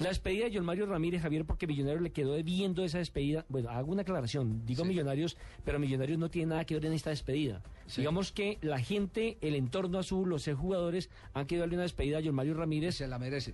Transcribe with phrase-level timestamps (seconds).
[0.00, 3.44] La despedida de John Mario Ramírez, Javier, porque Millonarios le quedó debiendo esa despedida.
[3.50, 4.64] Bueno, hago una aclaración.
[4.64, 7.60] Digo Millonarios, pero Millonarios no tiene nada que ver en esta despedida.
[7.94, 12.16] Digamos que la gente, el entorno azul, los seis jugadores han querido darle una despedida
[12.16, 12.94] a John Mario Ramírez.
[12.94, 13.52] Se la merece.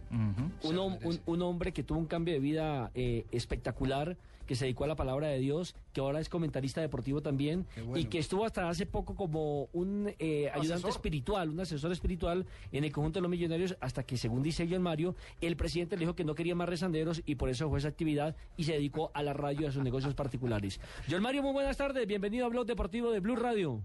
[0.63, 4.17] un, hombre que tuvo un cambio de vida eh, espectacular,
[4.47, 8.07] que se dedicó a la palabra de Dios, que ahora es comentarista deportivo también, y
[8.07, 12.93] que estuvo hasta hace poco como un eh, ayudante espiritual, un asesor espiritual en el
[12.93, 16.25] conjunto de los millonarios, hasta que, según dice John Mario, el presidente le dijo que
[16.25, 19.33] no quería más rezanderos y por eso fue esa actividad y se dedicó a la
[19.33, 20.81] radio y a sus negocios particulares.
[21.11, 23.83] John Mario, muy buenas tardes, bienvenido a Blog Deportivo de Blue Radio.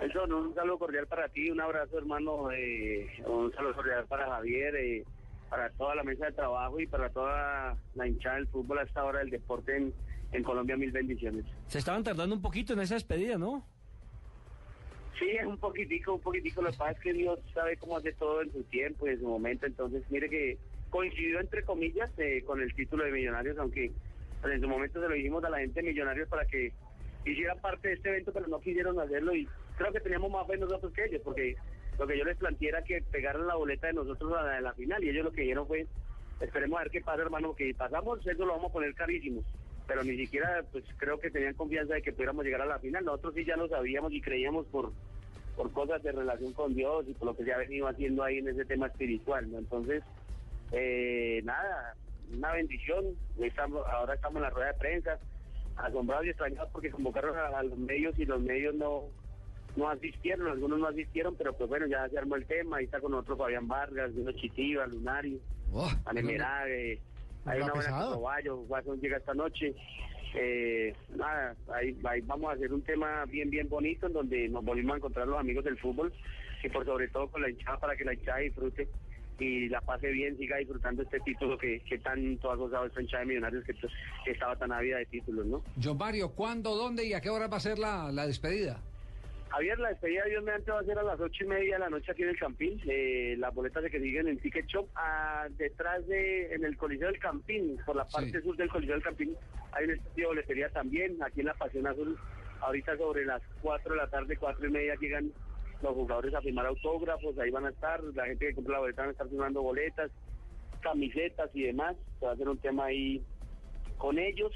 [0.00, 4.74] Eso, un saludo cordial para ti, un abrazo hermano, eh, un saludo cordial para Javier,
[4.76, 5.04] eh,
[5.50, 9.04] para toda la mesa de trabajo y para toda la hinchada del fútbol a esta
[9.04, 9.92] hora del deporte en,
[10.32, 11.44] en Colombia, mil bendiciones.
[11.66, 13.66] Se estaban tardando un poquito en esa despedida, ¿no?
[15.18, 16.62] Sí, es un poquitico, un poquitico.
[16.62, 19.20] Lo que pasa es que Dios sabe cómo hace todo en su tiempo y en
[19.20, 19.66] su momento.
[19.66, 20.56] Entonces, mire que
[20.88, 23.90] coincidió entre comillas eh, con el título de Millonarios, aunque
[24.40, 26.72] pues, en su momento se lo dijimos a la gente de Millonarios para que
[27.26, 29.46] hiciera parte de este evento, pero no quisieron hacerlo y
[29.76, 31.56] creo que teníamos más fe nosotros que ellos, porque
[32.00, 34.60] lo que yo les planteé era que pegaran la boleta de nosotros a la de
[34.62, 35.86] la final y ellos lo que dijeron fue,
[36.40, 39.44] esperemos a ver qué pasa, hermano, que pasamos, eso lo vamos a poner carísimo
[39.90, 43.04] pero ni siquiera pues creo que tenían confianza de que pudiéramos llegar a la final.
[43.04, 44.92] Nosotros sí ya lo sabíamos y creíamos por,
[45.56, 48.38] por cosas de relación con Dios y por lo que se ha venido haciendo ahí
[48.38, 49.50] en ese tema espiritual.
[49.50, 49.58] ¿no?
[49.58, 50.04] Entonces,
[50.70, 51.96] eh, nada,
[52.32, 53.16] una bendición.
[53.40, 55.18] Estamos, ahora estamos en la rueda de prensa,
[55.76, 59.06] asombrados y extrañados porque convocaron a, los medios y los medios no
[59.76, 63.00] no asistieron, algunos no asistieron, pero pues bueno, ya se armó el tema, ahí está
[63.00, 65.38] con nosotros Fabián Vargas, Bruno Chitiva, Lunario,
[65.72, 67.00] oh, Anemerague,
[67.44, 69.74] hay una buena caballo, Guasón llega esta noche.
[70.34, 74.94] Eh, nada, ahí, vamos a hacer un tema bien, bien bonito en donde nos volvimos
[74.94, 76.12] a encontrar los amigos del fútbol
[76.62, 78.88] y por sobre todo con la hinchada para que la hinchada disfrute
[79.40, 83.22] y la pase bien, siga disfrutando este título que, que tanto ha gozado esta hinchada
[83.22, 83.74] de millonarios que,
[84.30, 85.62] estaba tan ávida de títulos, ¿no?
[85.82, 88.82] John Mario, ¿cuándo, dónde y a qué hora va a ser la, la despedida?
[89.50, 91.80] Javier, la despedida de Dios mediante va a ser a las ocho y media de
[91.80, 92.80] la noche aquí en el Campín.
[92.86, 94.88] Eh, las boletas de que siguen en Ticket Shop.
[94.94, 99.02] Ah, detrás de, en el Coliseo del Campín, por la parte sur del Coliseo del
[99.02, 99.36] Campín,
[99.72, 101.20] hay un estudio de boletería también.
[101.20, 102.16] Aquí en la Pasión Azul,
[102.60, 105.32] ahorita sobre las cuatro de la tarde, cuatro y media, llegan
[105.82, 107.36] los jugadores a firmar autógrafos.
[107.38, 110.12] Ahí van a estar, la gente que compra la boleta van a estar firmando boletas,
[110.80, 111.96] camisetas y demás.
[112.20, 113.20] Se va a hacer un tema ahí
[113.98, 114.52] con ellos.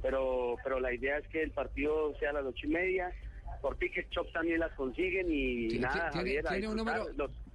[0.00, 3.12] Pero, pero la idea es que el partido sea a las ocho y media
[3.60, 7.06] por Ticket Shop también las consiguen y nada, Javier, tiene un número,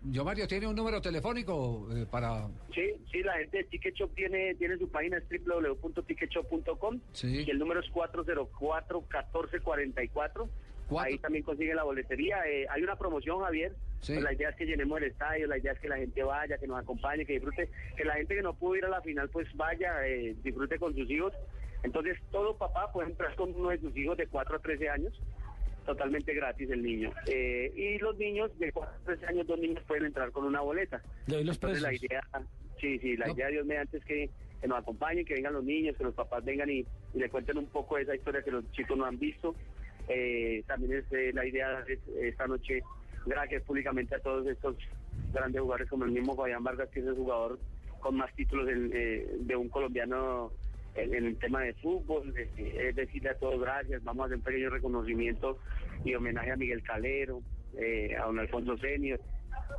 [0.03, 2.47] Yo Mario, ¿tiene un número telefónico eh, para...?
[2.73, 7.59] Sí, sí, la gente de Ticket Shop tiene, tiene su página, es www.ticketshop.com y el
[7.59, 10.47] número es 404-1444.
[10.99, 12.45] Ahí también consiguen la boletería.
[12.47, 13.73] Eh, hay una promoción, Javier.
[14.05, 16.57] Pues la idea es que llenemos el estadio, la idea es que la gente vaya,
[16.57, 19.29] que nos acompañe, que disfrute, que la gente que no pudo ir a la final
[19.29, 21.33] pues vaya, eh, disfrute con sus hijos.
[21.83, 25.13] Entonces todo papá puede entrar con uno de sus hijos de 4 a 13 años
[25.85, 27.11] totalmente gratis el niño.
[27.27, 30.61] Eh, y los niños de 4 a 13 años, dos niños pueden entrar con una
[30.61, 31.01] boleta.
[31.27, 32.21] los Entonces la idea,
[32.79, 34.29] sí, sí, la idea de Dios mediante es que,
[34.67, 37.97] nos acompañen, que vengan los niños, que los papás vengan y, le cuenten un poco
[37.97, 39.55] de esa historia que los chicos no han visto.
[40.07, 41.83] Eh, también es eh, la idea
[42.21, 42.81] esta noche,
[43.25, 44.77] gracias públicamente a todos estos
[45.33, 47.59] grandes jugadores como el mismo Fabián Vargas, que es el jugador
[47.99, 50.51] con más títulos de un colombiano
[50.95, 54.69] en, el tema de fútbol, es decirle a todos gracias, vamos a hacer un pequeño
[54.69, 55.59] reconocimiento
[56.03, 57.41] y homenaje a Miguel Calero,
[57.77, 59.19] eh, a don Alfonso Senior.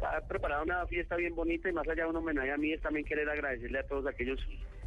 [0.02, 2.80] Ha preparado una fiesta bien bonita y más allá de un homenaje a mí es
[2.80, 4.38] también querer agradecerle a todos aquellos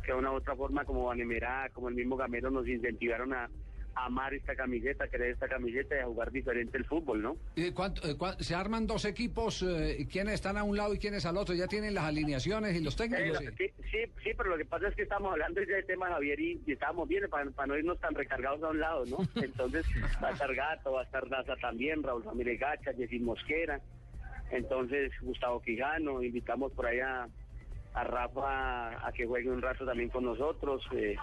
[0.03, 3.49] que de una u otra forma como Vanemerá, como el mismo Gamero nos incentivaron a,
[4.05, 7.37] amar esta camiseta, querer esta camiseta y a jugar diferente el fútbol, ¿no?
[7.55, 11.25] ¿Y cuánto, eh, se arman dos equipos, eh, ¿quiénes están a un lado y quiénes
[11.25, 11.55] al otro?
[11.55, 13.39] ¿Ya tienen las alineaciones y los técnicos?
[13.57, 13.71] sí,
[14.23, 17.23] sí, pero lo que pasa es que estamos hablando de tema, Javier, y, estamos bien
[17.29, 19.17] para, no irnos tan recargados a un lado, ¿no?
[19.41, 19.85] Entonces
[20.23, 23.79] va a estar Gato, va a estar Daza también, Raúl Ramírez Gacha, Jessy Mosquera,
[24.51, 27.27] entonces Gustavo Quijano, invitamos por allá
[27.97, 30.83] a Rafa a que juegue un rato también con nosotros.
[30.91, 31.15] Eh,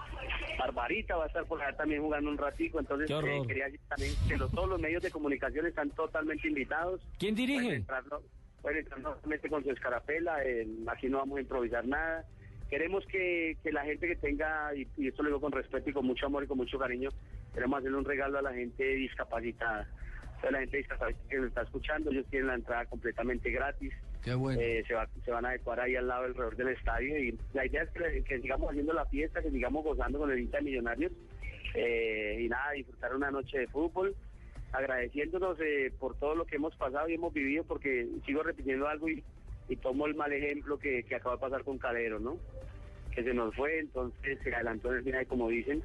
[0.59, 2.79] Barbarita va a estar por allá también jugando un ratico.
[2.79, 7.01] Entonces eh, quería decir también que todos los medios de comunicación están totalmente invitados.
[7.17, 7.83] ¿Quién dirige?
[8.61, 10.43] Pueden entrar, normalmente con su escarapela.
[10.43, 12.25] Eh, aquí no vamos a improvisar nada.
[12.69, 16.05] Queremos que, que la gente que tenga, y, esto lo digo con respeto y con
[16.05, 17.09] mucho amor y con mucho cariño,
[17.53, 19.87] queremos hacerle un regalo a la gente discapacitada.
[20.43, 23.93] a la gente discapacitada que nos está escuchando, ellos tienen la entrada completamente gratis.
[24.27, 27.65] Eh, se, va, se van a adecuar ahí al lado alrededor del estadio y la
[27.65, 27.89] idea es
[28.23, 31.11] que, sigamos haciendo la fiesta, que sigamos gozando con el de Millonarios
[31.75, 34.15] eh, y nada, disfrutar una noche de fútbol,
[34.71, 39.09] agradeciéndonos eh, por todo lo que hemos pasado y hemos vivido, porque sigo repitiendo algo
[39.09, 39.23] y,
[39.81, 42.37] tomo el mal ejemplo que, que acaba de pasar con Calero, ¿no?
[43.15, 45.81] que se nos fue, entonces se adelantó en el final, como dicen,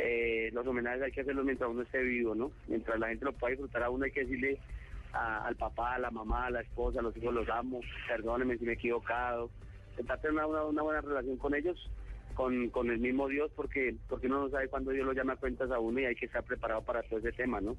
[0.00, 2.50] eh, los homenajes hay que hacerlos mientras uno esté vivo, ¿no?
[2.66, 4.58] Mientras la gente lo pueda disfrutar a uno hay que decirle
[5.12, 8.64] al papá, a la mamá, a la esposa, a los hijos los amo, perdónenme si
[8.64, 9.50] me he equivocado,
[9.90, 11.78] intentar tener una, buena relación con ellos,
[12.34, 15.36] con, con el mismo Dios, porque, porque uno no sabe cuándo Dios lo llama a
[15.36, 17.76] cuentas a uno y hay que estar preparado para todo ese tema, ¿no?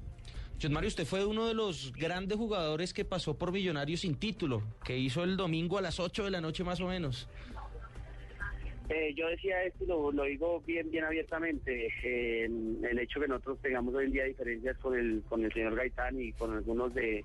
[0.62, 4.62] John Mario, usted fue uno de los grandes jugadores que pasó por Millonarios sin título,
[4.84, 7.28] que hizo el domingo a las 8 de la noche más o menos.
[8.88, 13.58] Eh, yo decía esto y lo, digo bien bien abiertamente, eh, el hecho que nosotros
[13.62, 17.24] tengamos hoy en día diferencias con el con el señor Gaitán y con algunos de,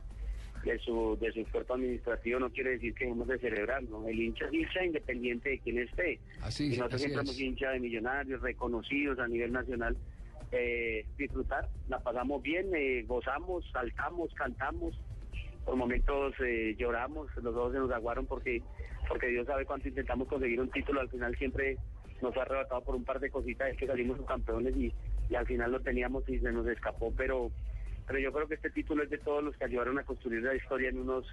[0.63, 4.07] de su de su cuerpo administrativo no quiere decir que debemos de celebrarlo.
[4.07, 6.19] El hincha es hincha independiente de quién esté.
[6.41, 9.97] Así, y nosotros siempre somos hincha de millonarios, reconocidos a nivel nacional.
[10.53, 12.71] Eh, disfrutar, la pasamos bien,
[13.05, 14.95] gozamos, saltamos, cantamos,
[15.65, 16.33] por momentos
[16.77, 18.61] lloramos, los dos se nos aguaron porque
[19.07, 21.77] porque Dios sabe cuánto intentamos conseguir un título, al final siempre
[22.21, 24.93] nos ha arrebatado por un par de cositas, es que salimos campeones y,
[25.29, 27.49] y al final lo teníamos y se nos escapó, pero,
[28.05, 30.55] pero yo creo que este título es de todos los que ayudaron a construir la
[30.55, 31.25] historia en unos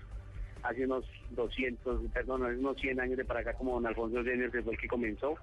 [0.63, 4.63] hace unos 200, perdón, unos 100 años de para acá como don Alfonso Jenner, que
[4.63, 5.37] fue el que comenzó.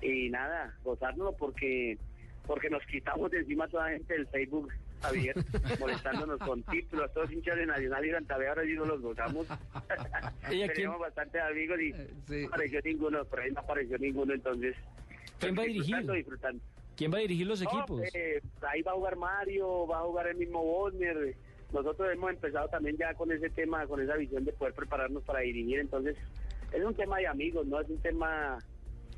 [0.00, 1.98] Y nada, gozárnoslo porque
[2.46, 4.70] porque nos quitamos de encima toda la gente del Facebook,
[5.00, 5.36] Javier,
[5.80, 9.46] molestándonos con títulos, todos hinchas de Nacional y Grantabe, ahora sí no los gozamos.
[10.48, 14.76] Teníamos bastantes amigos y eh, no apareció ninguno, por ahí no apareció ninguno, entonces...
[15.38, 16.12] ¿Quién va a dirigir?
[16.12, 16.62] Disfrutando.
[16.96, 18.02] ¿Quién va a dirigir los equipos?
[18.12, 21.36] Eh, ahí va a jugar Mario, va a jugar el mismo Bonner.
[21.72, 25.40] Nosotros hemos empezado también ya con ese tema, con esa visión de poder prepararnos para
[25.40, 26.16] dirigir, entonces
[26.72, 28.58] es un tema de amigos, no es un tema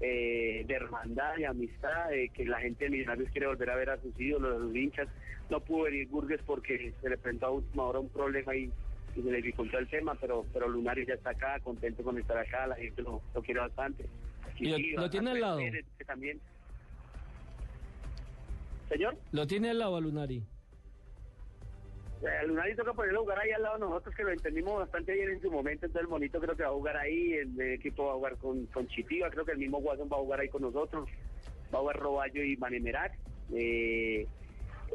[0.00, 4.00] eh, de hermandad, y amistad, que la gente de Millonarios quiere volver a ver a
[4.00, 5.08] sus ídolos, a sus hinchas.
[5.50, 8.70] No pudo venir Burgues porque se le presentó a última hora un problema y,
[9.17, 12.38] y se le dificultó el tema, pero pero Lunario ya está acá, contento con estar
[12.38, 14.06] acá, la gente lo, quiere bastante.
[14.58, 15.61] ¿Y lo, tiene al lado?
[16.06, 16.41] también.
[18.88, 19.17] ¿Señor?
[19.32, 20.43] ¿Lo tiene al lado a Lunari?
[22.22, 25.14] El Lunari toca ponerlo a jugar ahí al lado de nosotros, que lo entendimos bastante
[25.14, 25.87] bien en su momento.
[25.87, 27.32] Entonces, el Monito creo que va a jugar ahí.
[27.32, 29.31] El, equipo va a jugar con, con Chitiva.
[29.31, 31.08] Creo que el mismo Guasón va a jugar ahí con nosotros.
[31.72, 33.19] Va a jugar Roballo y Manemerac.
[33.55, 34.26] Eh,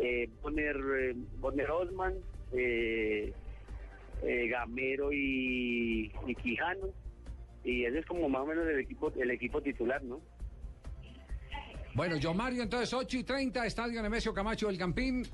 [0.01, 2.13] eh, Bonner, eh, Bonner Osman.
[2.53, 3.33] Eh,
[4.23, 6.89] eh, Gamero y, y, Quijano.
[7.63, 10.21] Y ese es como más o menos el equipo, el equipo titular, ¿no?
[11.95, 15.25] Bueno, yo Mario, entonces 8 y 30, Estadio Nemesio Camacho del Campín.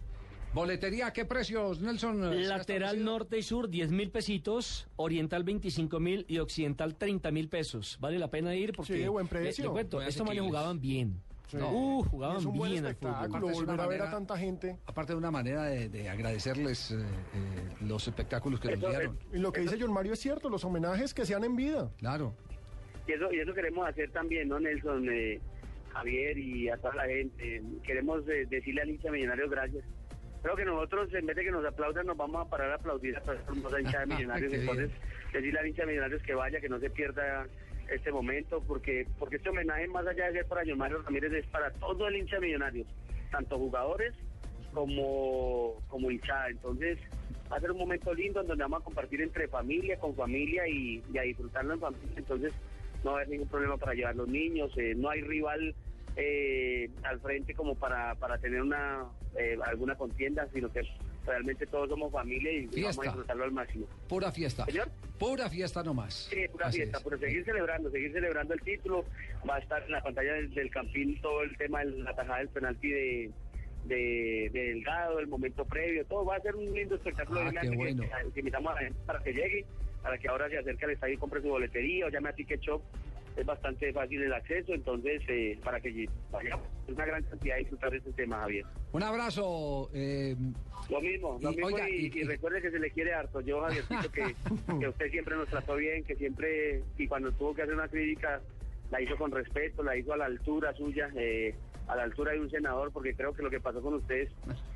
[0.53, 2.47] Boletería, ¿qué precios, Nelson?
[2.49, 7.97] Lateral norte y sur, 10 mil pesitos, oriental 25 mil y occidental 30 mil pesos.
[8.01, 8.97] Vale la pena ir porque...
[8.97, 9.71] Sí, buen precio.
[9.71, 11.21] cuento, estos manes jugaban bien.
[11.53, 14.77] Uh, jugaban es un buen bien espectáculo, volver a ver a tanta gente.
[14.85, 19.19] Aparte de una manera de, agradecerles eh, eh, los espectáculos que nos dieron.
[19.33, 21.91] Y lo que dice John Mario es cierto, los homenajes que sean en vida.
[21.97, 22.35] Claro.
[23.07, 25.07] Y eso, y eso queremos hacer también, ¿no, Nelson?
[25.09, 25.39] Eh,
[25.93, 27.63] Javier y a toda la gente.
[27.83, 29.83] Queremos decirle al hincha millonario gracias
[30.41, 33.17] creo que nosotros, en vez de que nos aplaudan, nos vamos a parar a aplaudir
[33.17, 34.53] a toda esta hincha de millonarios.
[34.53, 34.91] Entonces,
[35.31, 37.45] decirle a la hincha de millonarios que vaya, que no se pierda
[37.89, 41.47] este momento, porque porque este homenaje, más allá de ser para John Mario Ramírez, es
[41.47, 42.87] para todo el hincha de millonarios,
[43.31, 44.13] tanto jugadores
[44.73, 46.49] como, como hinchada.
[46.49, 46.97] Entonces,
[47.51, 50.67] va a ser un momento lindo en donde vamos a compartir entre familia, con familia
[50.67, 52.13] y, a disfrutarlo en familia.
[52.15, 52.53] Entonces,
[53.03, 55.75] no va a haber ningún problema para llevar los niños, eh, no hay rival
[56.15, 59.05] eh, al frente como para, para tener una
[59.37, 60.81] eh, alguna contienda, sino que
[61.25, 63.87] realmente todos somos familia y vamos a disfrutarlo al máximo.
[64.07, 64.65] Pura fiesta.
[64.65, 64.89] ¿Señor?
[65.17, 66.29] Pura fiesta nomás.
[66.31, 69.05] Sí, pura fiesta, pero seguir celebrando, seguir celebrando el título.
[69.47, 72.49] Va a estar en la pantalla del, campín todo el tema de la tajada del
[72.49, 73.31] penalti de,
[73.85, 77.41] de, Delgado, el momento previo, todo va a ser un lindo espectáculo.
[77.41, 78.03] Ah, qué bueno.
[78.33, 79.65] que, invitamos a la gente para que llegue,
[80.01, 82.59] para que ahora se acerque al estadio y compre su boletería o llame a Ticket
[82.61, 82.81] Shop
[83.35, 87.91] es bastante fácil el acceso, entonces eh, para que vayamos, una gran cantidad de disfrutar
[87.91, 88.65] de este tema, Javier.
[88.91, 89.89] Un abrazo.
[89.93, 90.35] Eh,
[90.89, 93.41] lo mismo, lo mismo y, recuerde que se le quiere harto.
[93.41, 94.35] Yo, Javier, que,
[94.79, 98.41] que usted siempre nos trató bien, que siempre, y cuando tuvo que hacer una crítica,
[98.91, 101.55] la hizo con respeto, la hizo a la altura suya, eh,
[101.87, 104.29] a la altura de un senador, porque creo que lo que pasó con ustedes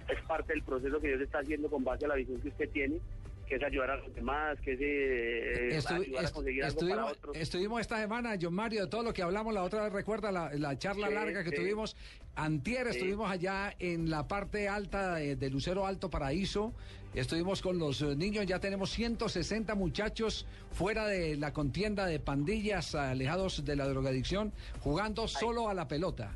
[0.07, 2.69] es parte del proceso que Dios está haciendo con base a la visión que usted
[2.69, 2.99] tiene
[3.47, 7.11] que es ayudar a los demás, que es eh, ayudar a conseguir algo estuvimos, para
[7.11, 7.37] otros.
[7.37, 10.77] Estuvimos esta semana, John Mario, de todo lo que hablamos la otra vez, recuerda la,
[10.77, 11.95] charla larga que tuvimos.
[12.35, 16.73] Antier estuvimos allá en la parte alta de, Lucero Alto Paraíso.
[17.13, 22.93] Estuvimos con los eh, niños, ya tenemos 160 muchachos fuera de la contienda de pandillas,
[22.93, 26.35] alejados de la drogadicción, jugando solo a la pelota.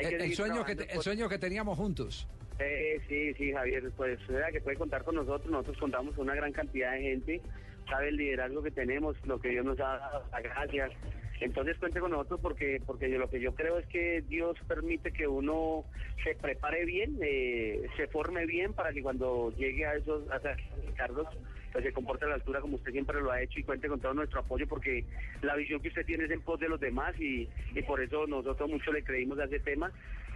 [0.00, 2.26] El, sueño que, el sueño que teníamos juntos.
[2.60, 6.34] Eh, sí, sí, Javier, pues era que puede contar con nosotros, nosotros contamos con una
[6.34, 7.40] gran cantidad de gente,
[7.88, 10.92] sabe el liderazgo que tenemos, lo que Dios nos ha dado, las gracias,
[11.40, 15.10] Entonces cuente con nosotros porque porque yo, lo que yo creo es que Dios permite
[15.10, 15.86] que uno
[16.22, 20.94] se prepare bien, eh, se forme bien para que cuando llegue a esos a esos
[20.96, 21.28] cargos
[21.72, 24.00] pues se comporte a la altura como usted siempre lo ha hecho y cuente con
[24.00, 25.04] todo nuestro apoyo porque
[25.40, 28.26] la visión que usted tiene es en pos de los demás y, y por eso
[28.26, 29.90] nosotros mucho le creímos a ese tema.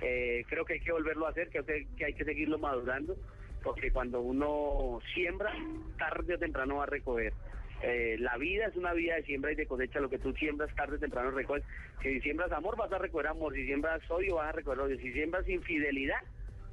[0.04, 3.16] Eh, creo que hay que volverlo a hacer, creo que, que hay que seguirlo madurando
[3.64, 5.52] porque cuando uno siembra,
[5.98, 7.32] tarde o temprano va a recoger.
[7.82, 10.74] Eh, la vida es una vida de siembra y de cosecha, lo que tú siembras
[10.76, 11.64] tarde o temprano recoges.
[12.02, 15.12] Si siembras amor vas a recoger amor, si siembras odio vas a recoger odio, si
[15.12, 16.20] siembras infidelidad,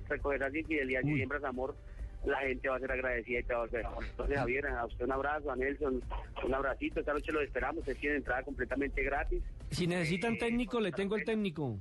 [0.10, 1.76] recogerás infidelidad, si siembras amor,
[2.26, 3.86] la gente va a ser agradecida y te va a volver.
[4.12, 6.04] Entonces Javier, a usted un abrazo, a Nelson,
[6.44, 9.42] un abracito, esta noche lo esperamos, ustedes tienen entrada completamente gratis.
[9.72, 11.80] Si necesitan técnico, le tengo el técnico.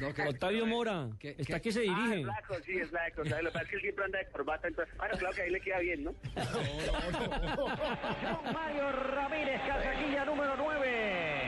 [0.00, 2.18] No, que- Octavio Mora, que- está que- que se Ah, dirige.
[2.20, 3.24] es blanco, sí, es blanco.
[3.24, 3.42] ¿sabes?
[3.44, 5.50] Lo que pasa es que él siempre anda de corbata, entonces, bueno, claro que ahí
[5.50, 6.14] le queda bien, ¿no?
[8.52, 11.42] Mario Ramírez, casaquilla número 9.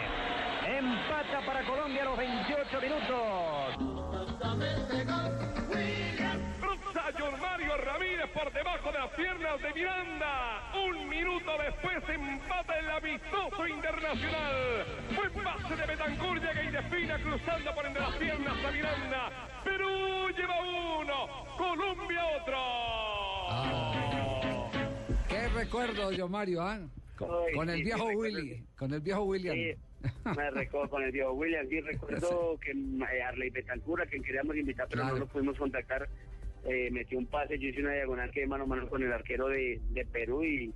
[0.67, 3.77] Empata para Colombia a los 28 minutos.
[8.35, 10.73] Por debajo de las piernas de Miranda.
[10.87, 14.85] Un minuto después empata el amistoso internacional.
[15.17, 19.31] Buen pase de Betancourt, llega y defina cruzando por entre las piernas a Miranda.
[19.65, 20.61] Perú lleva
[21.01, 22.59] uno, Colombia otro.
[25.29, 26.79] ¿Qué recuerdo, yo Mario, ah?
[27.17, 28.37] Con, Ay, con el sí, sí, viejo recuerdo.
[28.39, 29.55] Willy, con el viejo William.
[29.55, 29.75] Sí,
[30.37, 34.87] me recuerdo con el viejo William, sí, recuerdo que eh, Arley Betancura, que queríamos invitar,
[34.91, 35.15] pero Claro.
[35.15, 36.09] no lo pudimos contactar,
[36.67, 39.49] eh, metió un pase, yo hice una diagonal que mano a mano con el arquero
[39.49, 40.73] de, de Perú y,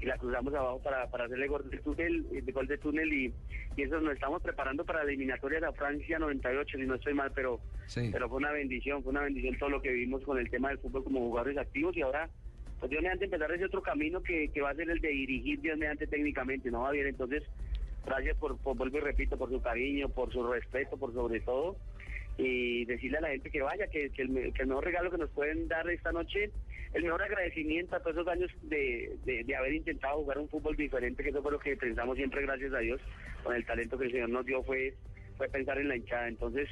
[0.00, 3.12] y la cruzamos abajo para, para hacerle gol de túnel, eh, de gol de túnel
[3.12, 3.32] y,
[3.76, 7.14] y eso nos estamos preparando para la eliminatoria de la Francia 98, si no estoy
[7.14, 8.08] mal, pero, Sí.
[8.12, 10.78] pero fue una bendición, fue una bendición todo lo que vivimos con el tema del
[10.78, 12.28] fútbol como jugadores activos y ahora
[12.80, 15.60] pues Dios mediante empezar ese otro camino que, que va a ser el de dirigir
[15.60, 16.80] Dios mediante técnicamente, ¿no?
[16.80, 17.44] Va bien, entonces,
[18.04, 21.76] gracias por, por, vuelvo y repito, por su cariño, por su respeto, por sobre todo,
[22.38, 25.30] y decirle a la gente que vaya, que, el, que el mejor regalo que nos
[25.30, 26.50] pueden dar esta noche,
[26.94, 31.22] el mejor agradecimiento a todos esos años de, de, haber intentado jugar un fútbol diferente,
[31.22, 33.00] que eso fue lo que pensamos siempre, gracias a Dios,
[33.42, 34.94] con el talento que el Señor nos dio fue,
[35.36, 36.68] fue pensar en la hinchada, entonces,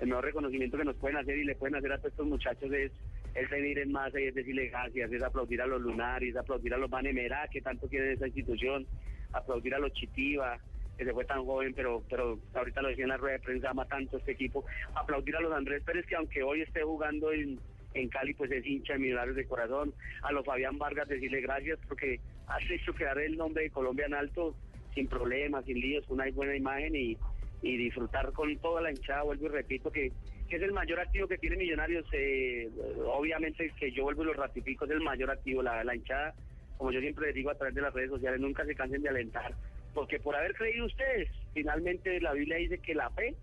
[0.00, 2.72] el mejor reconocimiento que nos pueden hacer y le pueden hacer a todos estos muchachos
[2.72, 2.92] es
[3.34, 6.78] es venir en masa y es decirle gracias, es aplaudir a los lunares, aplaudir a
[6.78, 8.86] los Manemera que tanto quieren esa institución,
[9.32, 10.58] aplaudir a los Chitiva,
[10.96, 13.70] que se fue tan joven, pero pero ahorita lo decía en la rueda de prensa,
[13.70, 17.58] ama tanto este equipo, aplaudir a los Andrés Pérez, que aunque hoy esté jugando en,
[17.94, 21.78] en Cali, pues es hincha de Millonarios de corazón, a los Fabián Vargas decirle gracias
[21.88, 24.54] porque has hecho quedar el nombre de Colombia en alto,
[24.94, 27.16] sin problemas, sin líos, con una buena imagen y,
[27.62, 30.12] y disfrutar con toda la hinchada, vuelvo y repito que,
[30.50, 32.70] es el mayor activo que tiene Millonarios, eh,
[33.06, 36.32] obviamente que yo vuelvo y lo ratifico, es el mayor activo, la, la hinchada,
[36.76, 39.08] como yo siempre les digo a través de las redes sociales, nunca se cansen de
[39.08, 39.52] alentar,
[39.94, 43.34] porque por haber creído ustedes, finalmente la Biblia dice que la fe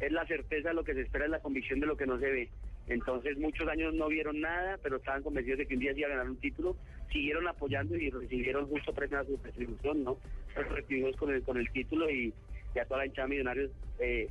[0.00, 2.18] es la certeza de lo que se espera, es la convicción de lo que no
[2.18, 2.48] se ve.
[2.88, 6.08] Entonces muchos años no vieron nada, pero estaban convencidos de que un día se iba
[6.08, 6.76] a ganar un título,
[7.12, 10.16] siguieron apoyando y recibieron justo premio a su distribución, ¿no?
[10.54, 12.32] Pues recibimos con el, con el título y,
[12.74, 14.28] y a toda la hinchada millonarios, eh,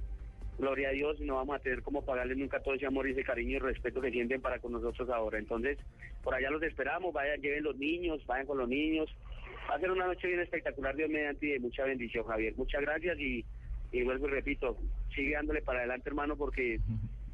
[0.57, 3.23] gloria a Dios, no vamos a tener como pagarles nunca todo ese amor y ese
[3.23, 5.39] cariño y respeto que sienten para con nosotros ahora.
[5.39, 5.77] Entonces,
[6.21, 9.09] por allá los esperamos, vayan, lleven los niños, vayan con los niños.
[9.69, 12.53] Va a ser una noche bien espectacular, Dios mediante, y de mucha bendición, Javier.
[12.57, 13.45] Muchas gracias y,
[13.91, 14.77] y vuelvo y repito,
[15.13, 16.79] sigue dándole para adelante, hermano, porque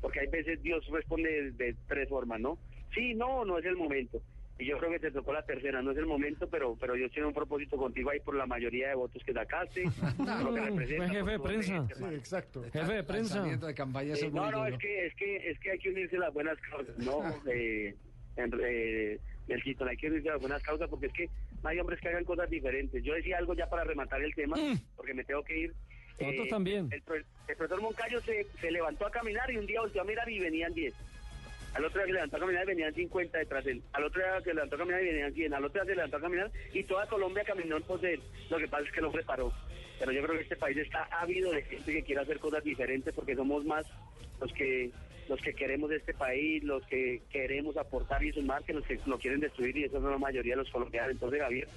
[0.01, 2.59] porque hay veces Dios responde de, de tres formas, ¿no?
[2.93, 4.21] Sí, no, no es el momento.
[4.57, 7.11] Y yo creo que te tocó la tercera, no es el momento, pero pero Dios
[7.11, 9.83] tiene un propósito contigo ahí por la mayoría de votos que sacaste.
[10.43, 11.87] lo que Fue representa, jefe de prensa.
[11.93, 12.63] Sí, exacto.
[12.71, 13.43] Jefe de prensa.
[13.43, 16.19] De campaña, Eh, no, no, es que, es que es que hay que unirse a
[16.19, 17.21] las buenas causas, ¿no?
[17.51, 17.95] Eh,
[18.37, 21.29] en, eh, hay que unirse a las buenas causas porque es que
[21.63, 23.03] hay hombres que hagan cosas diferentes.
[23.03, 24.55] Yo decía algo ya para rematar el tema,
[24.95, 25.69] porque me tengo que ir.
[25.71, 25.73] Mm.
[26.17, 26.87] Eh, Nosotros también.
[26.91, 30.05] El, pro- el profesor Moncayo se, se levantó a caminar y un día volteó a
[30.05, 30.93] mirar y venían 10.
[31.73, 33.81] Al otro día se levantó a caminar y venían 50 detrás de él.
[33.91, 35.53] Al otro día se levantó a caminar y venían 100.
[35.53, 38.21] Al otro día se levantó a caminar y toda Colombia caminó en pos de él.
[38.49, 39.51] Lo que pasa es que el hombre paró.
[39.99, 43.13] Pero yo creo que este país está ávido de gente que quiere hacer cosas diferentes
[43.13, 43.85] porque somos más
[44.39, 44.91] los que
[45.27, 49.17] los que queremos este país, los que queremos aportar y sumar, que los que lo
[49.17, 51.13] quieren destruir y eso es la mayoría de los colombianos.
[51.13, 51.67] Entonces, Javier,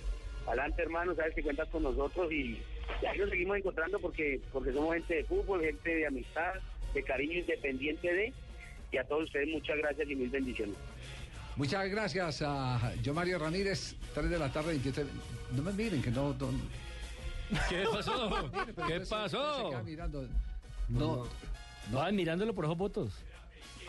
[0.47, 2.59] adelante hermano, sabes que cuentas con nosotros y,
[3.03, 6.55] y ahí nos seguimos encontrando porque porque somos gente de fútbol, gente de amistad,
[6.93, 8.33] de cariño independiente de
[8.91, 10.77] y a todos ustedes muchas gracias y mil bendiciones.
[11.57, 15.11] Muchas gracias a yo Mario Ramírez, 3 de la tarde, 27.
[15.57, 16.37] No me miren, que no
[17.69, 18.51] ¿Qué pasó?
[18.87, 19.71] ¿Qué pasó?
[20.89, 21.25] No.
[21.91, 23.11] No, admirándolo por esos votos.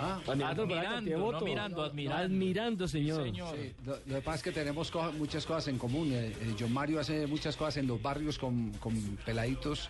[0.01, 1.43] Ah, Admirando, cantidad de no votos.
[1.43, 2.23] mirando, admirando.
[2.23, 3.21] Admirando, señor.
[3.23, 3.53] Señor.
[3.57, 6.09] sí, lo, lo que pasa es que tenemos co- muchas cosas en común.
[6.13, 9.89] Eh, eh, John Mario hace muchas cosas en los barrios con, con peladitos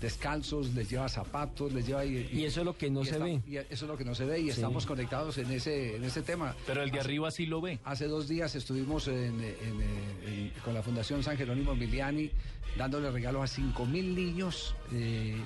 [0.00, 2.04] descalzos, les lleva zapatos, les lleva...
[2.04, 3.40] Y, eso es lo que no se ve.
[3.46, 6.22] Y eso es lo que no se ve y estamos conectados en ese, en ese
[6.22, 6.56] tema.
[6.66, 7.78] Pero el de arriba sí lo ve.
[7.84, 9.08] Hace dos días estuvimos
[10.64, 12.30] con la Fundación San Jerónimo Emiliani
[12.76, 14.74] dándole regalos a 5 mil niños.
[14.92, 15.36] Eh,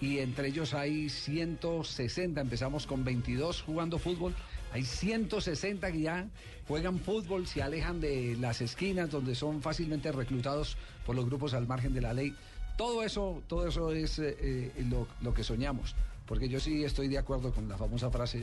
[0.00, 4.34] y entre ellos hay 160, empezamos con 22 jugando fútbol,
[4.72, 6.28] hay 160 que ya
[6.66, 10.76] juegan fútbol, se alejan de las esquinas donde son fácilmente reclutados
[11.06, 12.34] por los grupos al margen de la ley.
[12.76, 14.84] Todo eso, todo eso es eh, eh,
[15.20, 15.94] lo, que soñamos,
[16.26, 18.38] porque yo sí estoy de acuerdo con la famosa frase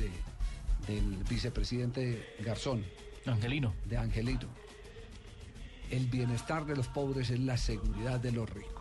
[0.87, 2.85] del vicepresidente Garzón.
[3.25, 3.73] Angelino.
[3.85, 4.47] De Angelino.
[5.89, 8.78] El bienestar de los pobres es la seguridad de los ricos.